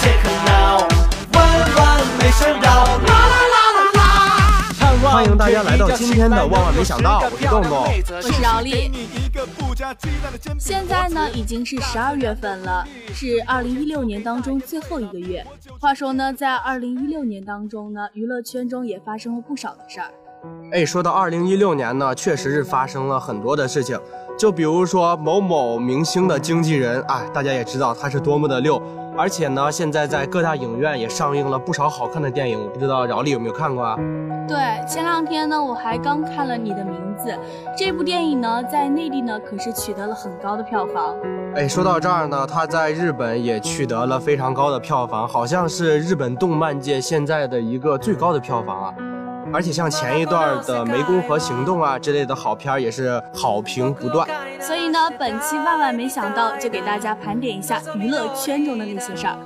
[0.00, 0.78] 切克闹，
[1.34, 5.10] 万万没想到，啦啦啦啦啦！
[5.10, 7.84] 欢迎大家来到今天的万万没想到，我是洞洞。
[8.16, 8.90] 我是饶丽。
[10.58, 15.44] 现在呢，已经是十二月份了，是二零一六年当中最后一个月。
[15.80, 20.10] 话说呢，在二零一六年当中呢，娱乐圈中也发生了不少的事儿。
[20.72, 23.98] 哎，说到二零一六年呢，确实是发生了很多的事情。
[24.38, 28.80] 就比如说某某明星的经纪人啊，大家也知道他是多么的溜，
[29.16, 32.58] 而且呢，现在在各大影院也上映了不少好看的电影。
[32.58, 33.96] 我不知道饶丽有没有看过啊？
[34.48, 34.56] 对，
[34.88, 37.28] 前两天呢，我还刚看了《你的名字》
[37.76, 41.14] 这部电影呢，在内地呢可是取得了很高的票房。
[41.54, 48.94] 哎，说到这儿呢，他在日本也取得了非常高的票房，好像是日本动漫界现在的一个最高的票房啊。
[49.52, 54.26] 而且像前一段的《湄公河行动》啊之类的好片儿也是好评不断。
[54.60, 59.36] 所以呢，本期万万没想到就给大家盘点一下娱乐圈中的那些事儿。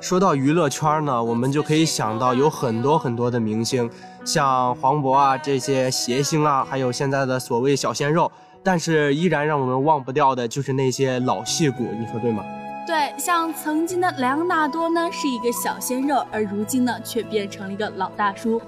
[0.00, 3.90] 说到娱乐圈呢，我们就可以想到有很多很多的明星，
[4.24, 8.30] 像黄渤啊这些谐星啊，还有现在的所谓小鲜肉，
[8.62, 12.44] 但是依然让我们忘不掉的就是那些老戏骨，你说对吗？
[12.86, 18.60] 对，像曾经的莱昂纳多呢是一个小鲜肉，而如今呢却变成了一个老大叔。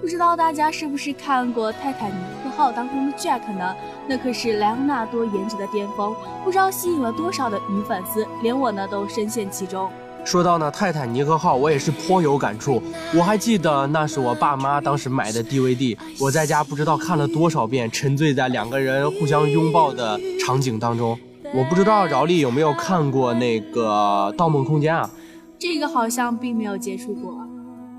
[0.00, 3.76] 不知道大家是不是看过《泰坦尼克号》当中的 Jack 呢？
[4.08, 9.90] 那可是莱昂纳多颜值的巅峰，不知道吸引了多少的女粉丝，连我呢都深陷其中。
[10.24, 12.82] 说到呢《泰坦尼克号》，我也是颇有感触。
[13.14, 21.18] 我还记得那是我爸妈当时买的 DVD，我在家不知道看了多少遍，沉醉在两个人互相拥抱的场景当中。
[21.52, 25.10] 我不知道饶丽有没有看过那个《盗梦空间》啊？
[25.58, 27.34] 这个好像并没有接触过。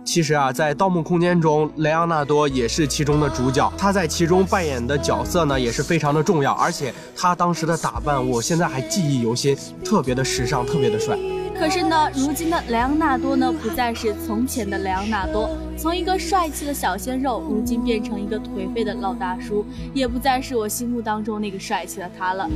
[0.04, 3.72] 其实啊，在《盗墓空间》中，莱昂纳多也是其中的主角。
[3.78, 6.52] 他在其中扮演的角色呢，也是非常的重要。
[6.54, 11.18] 而且他当时的打扮，我现在还记忆犹新，特别的时尚，特别的帅。
[11.62, 19.64] 可是呢，如今的莱昂纳多呢，不再是从前的莱昂纳多，从一个帅气的小鲜肉，如今变成一个颓废的老大叔，
[19.94, 22.50] 也不再是我心目当中那个帅气的他了。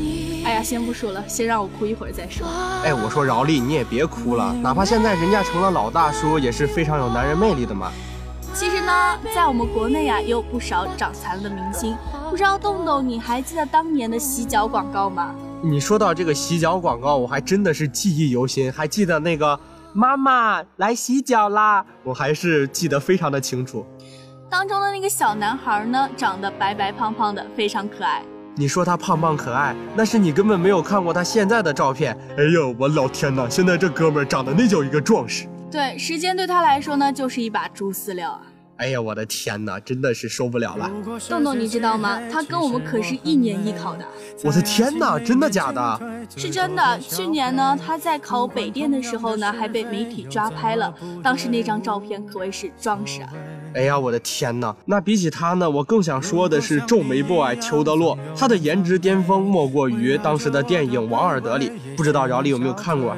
[0.43, 2.47] 哎呀，先不说了，先让我哭一会儿再说。
[2.83, 7.91] 哎，我说饶丽，你也别哭了，哪怕现在人家成了老大叔，也是非常有男人魅力的嘛。
[8.55, 8.91] 其实呢，
[9.35, 11.95] 在我们国内啊，也有不少长残了的明星，
[12.31, 15.35] 不知道洞洞你还记得当年的洗脚广告吗？
[15.61, 19.59] 你说到这个洗脚广告，我还真的是记忆犹新，还记得那个
[19.93, 23.85] 妈妈来洗脚啦，我还是记得非常的清楚。
[24.49, 28.23] 当中的那个小男孩呢，长得白白胖胖的，非常可爱。
[28.55, 32.15] 你说他胖胖可爱，那是你根本没有看过他现在的照片。
[32.37, 35.47] 哎呦，我老天呐，现在这哥们儿长得那叫一个壮实。
[35.71, 38.41] 对，时间对他来说呢，就是一把猪饲料啊。
[38.77, 40.91] 哎呀，我的天哪，真的是受不了了！
[41.29, 42.19] 豆豆，你知道吗？
[42.29, 44.05] 他跟我们可是一年一考的。
[44.43, 46.01] 我的天哪，真的假的？
[46.35, 46.99] 是真的。
[46.99, 50.93] 去年呢，他在考北电的时候呢，还被媒体抓拍了。
[51.23, 53.29] 当时那张照片可谓是壮实啊！
[53.75, 54.75] 哎呀，我的天哪！
[54.83, 61.71] 那比起他呢，我更想说的是皱眉 boy 裘德洛，他的颜值巅峰莫过于当时的电影《王尔德》里。
[61.95, 63.15] 不知道饶丽有没有看过？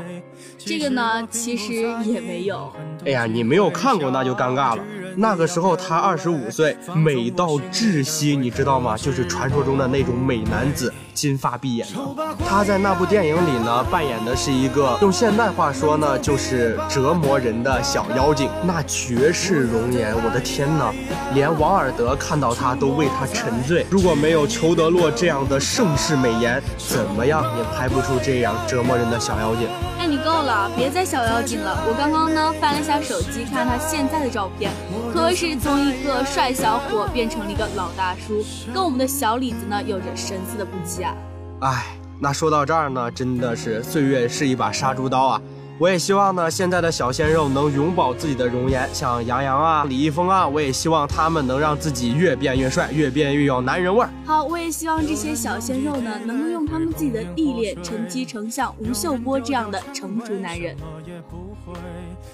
[0.59, 2.71] 这个呢，其实也没有。
[3.05, 4.83] 哎呀，你没有看过那就尴尬了。
[5.19, 8.95] 那个时候他二十五岁，美到窒息，你知道吗？
[8.95, 12.37] 就是传说中的那种美男子，金发碧眼的。
[12.47, 20.93] 他在那部电影里呢，扮演的是一个用现代话说呢，就是折磨人的小妖精，那绝世容颜，我的天哪！
[21.33, 23.87] 连王尔德看到他都为他沉醉。
[23.89, 29.67] 如果没有裘德洛这样的盛世美颜，怎么样也拍不出这样折磨人的小妖精。
[29.97, 31.75] 哎，你够了，别再小妖精了。
[31.87, 34.71] 我刚刚呢翻了一下手机，看他现在的照片。
[35.13, 41.15] 可谓是从一个帅小伙变成了一个老大叔，跟我们的小李子呢有着神似的不羁啊！
[41.61, 41.85] 哎，
[42.19, 45.41] 那说到这儿呢，真的是岁月是一把杀猪刀啊！
[45.79, 54.09] 我也希望呢，现在的小鲜肉能永葆自己的容颜，像杨洋啊、李易峰啊，我也希望他们能让自己越变越帅，越变越有男人味儿。
[54.25, 60.75] 好，我也希望这些小鲜肉呢，能够用他们自己的历练，沉积成像吴秀波这样的成熟男人。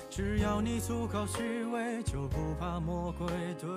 [0.10, 3.28] 只要你足够虚伪，就不怕魔鬼
[3.60, 3.70] 对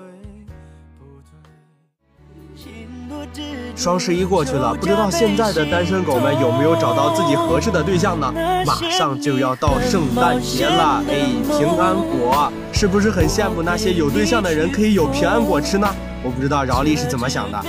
[3.75, 8.33] 双十一过去了，不知道现在的单身狗们有没有找到自己合适的对象呢？
[8.67, 11.27] 马上就要到圣诞节了，哎，
[11.59, 15.87] 平安果是不是很羡慕那些有对象的人可以有平安果吃呢？
[16.23, 17.63] 我不知道饶丽是怎么想的。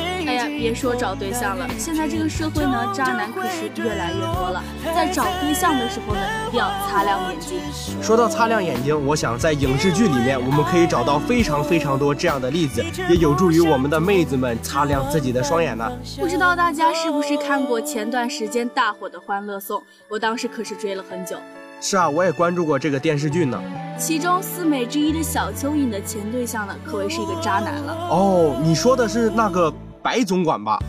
[0.58, 4.64] 别说找对象了，现在这个社会呢，渣男可是越来越多了。
[4.84, 7.60] 在找对象的时候呢，一定要擦亮眼睛。
[8.02, 15.88] 说到擦亮眼睛，我想在影视剧里面，我们可以找到非常非常多这样的例子，也有助于我们的妹子们擦亮自己的双眼呢。
[16.20, 19.80] 不知道大家是不是看过前段时间大火的《欢乐颂》？
[20.10, 21.38] 我当时可是追了很久。
[21.80, 23.62] 是啊，我也关注过这个电视剧呢。
[24.00, 27.94] 其中四美之一的小蚯蚓的前对象呢，可谓是一个渣男了。
[28.10, 29.72] 哦，你说的是那个
[30.08, 30.80] 白总管吧？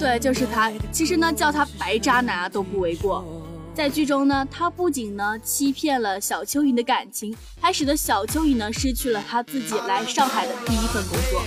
[0.00, 0.68] 对，就是他。
[0.90, 3.24] 其实呢，叫他白渣男啊都不为过。
[3.72, 11.40] 在剧中呢，他不仅呢欺骗了小蚯蚓的感情，还使得小蚯蚓呢失去了他自己来上海的第一份工作。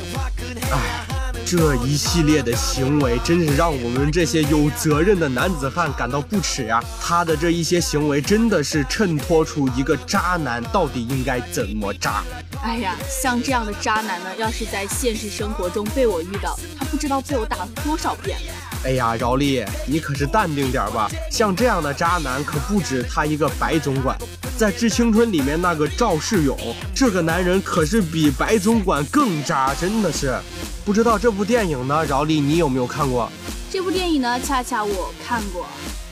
[0.71, 1.16] 唉。
[1.49, 6.83] 这一系列的行为，真是让我们这些有责任的男子汉感到不耻呀！
[7.01, 12.21] 他的这一些行为，真的是衬托出一个渣男到底应该怎么渣。
[12.61, 18.37] 哎呀，像这样的渣男呢，要是在现实生活中被我遇到，他不知道被我打了多少遍。
[18.83, 21.09] 哎呀，饶丽，你可是淡定点吧。
[21.31, 23.47] 像这样的渣男可不止他一个。
[23.57, 24.17] 白总管
[24.57, 26.57] 在《致青春》里面那个赵世勇，
[26.93, 30.37] 这个男人可是比白总管更渣，真的是。
[30.87, 33.29] 不知道这部电影呢，饶丽你有没有看过？
[33.69, 35.67] 这部电影呢，恰恰我看过。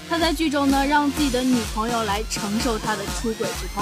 [0.09, 3.81] 他在剧中呢，让自己的女朋友来承受他的出轨之痛。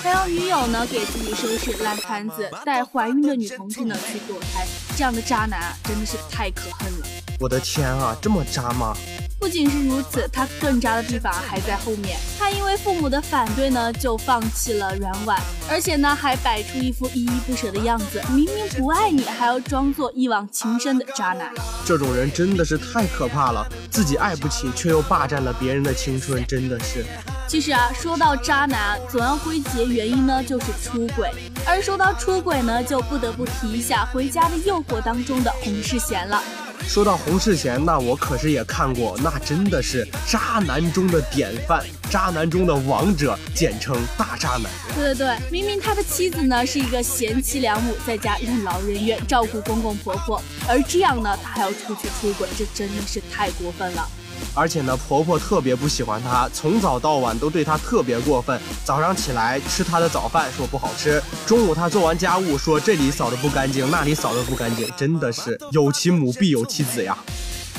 [0.00, 4.64] 还让女友呢给自己收拾烂摊子，带怀孕的女同志呢去堕胎，
[4.96, 7.06] 这样的渣男啊真的是太可恨了！
[7.40, 8.96] 我的天啊，这么渣吗？
[9.38, 12.18] 不仅是如此，他更渣的地方还在后面。
[12.38, 15.40] 他因为父母的反对呢，就放弃了软婉，
[15.70, 21.52] 而且呢还摆出一副依依不舍的样子，明明不爱你，还要装作一往情深的渣男。
[21.86, 27.04] 这种人真的是太可怕了，自己爱不起，却又霸占了别人的青春，真的是。
[27.46, 31.30] 其实啊，说到渣男，总要归结原因呢，就是出轨。
[31.64, 36.42] 而说到出轨呢，就不得不提一下《回家的诱惑》当中的洪世贤了。
[36.88, 44.64] 说到洪世贤，那我可是也看过，那真的是渣男中的典范，渣男中的王者，简称大渣男。
[44.94, 54.08] 对对对，明明他的妻子呢是一个贤妻良母，在家任劳任怨，照顾公公婆婆，而这样呢，他还要出去出轨，这真的是太过分了。
[54.54, 58.60] 而且呢，婆婆特别不喜欢她，从早到晚都对她特别过分。
[58.84, 67.16] 早上起来吃她的早饭，说不好吃；中午她做完家务，说这里扫的不干净，那里扫的不干净，真的是 有其母必有其子呀。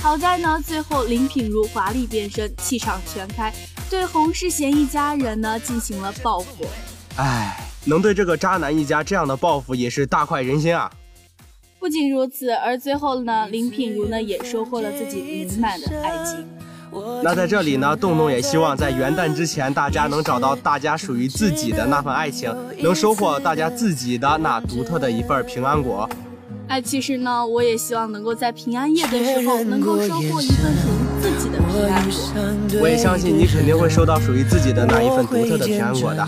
[0.01, 3.53] 好在呢，最后林品如华丽变身，气场全开，
[3.89, 6.65] 对洪世贤一家人呢进行了报复。
[7.17, 10.89] 唉，能对这个渣男一家这样的报复，也是大快人心啊。
[11.79, 16.45] 不仅如此，而最后呢，林品如呢也收获了自己圆满的爱情。
[17.23, 26.09] 那在这里呢，洞洞也希望在元旦之前，大家能找到大家属于自己的那份爱情，能收获大家自己的那独特的一份平安果。
[26.67, 32.79] 哎，其实呢，我也希望能够在平安夜的时候，能够收获一份属于自己的平安果。
[32.81, 36.25] 我也相信你肯定会收到属于自己的那一份独特的平安果的。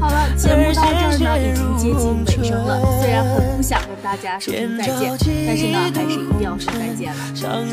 [0.00, 2.80] 好了，节目到这儿呢，已经接近尾声了。
[3.00, 4.58] 虽然很不想跟大家说再
[4.98, 5.12] 见，
[5.46, 7.20] 但是呢，还是一定要说再见了。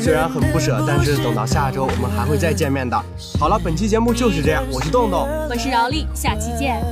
[0.00, 2.96] 虽然很不舍，但是等到下周我们还会再见面的。
[3.38, 6.82] 好了，本期节目就是这样，我是洞洞， 我是姚丽，下期见。